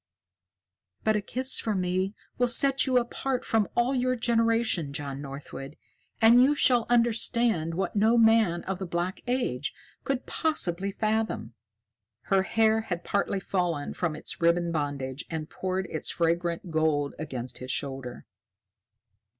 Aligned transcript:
"But 1.03 1.15
a 1.15 1.21
kiss 1.21 1.59
from 1.59 1.81
me 1.81 2.15
will 2.39 2.47
set 2.47 2.87
you 2.87 2.97
apart 2.97 3.45
from 3.45 3.67
all 3.75 3.93
your 3.93 4.15
generation, 4.15 4.93
John 4.93 5.21
Northwood, 5.21 5.77
and 6.19 6.41
you 6.41 6.55
shall 6.55 6.87
understand 6.89 7.75
what 7.75 7.95
no 7.95 8.17
man 8.17 8.63
of 8.63 8.79
the 8.79 8.87
Black 8.87 9.21
Age 9.27 9.75
could 10.03 10.25
possibly 10.25 10.91
fathom." 10.91 11.53
Her 12.33 12.41
hair 12.41 12.81
had 12.81 13.03
partly 13.03 13.39
fallen 13.39 13.93
from 13.93 14.15
its 14.15 14.41
ribbon 14.41 14.71
bandage 14.71 15.23
and 15.29 15.51
poured 15.51 15.85
its 15.91 16.09
fragrant 16.09 16.71
gold 16.71 17.13
against 17.19 17.59
his 17.59 17.69
shoulder. 17.71 18.25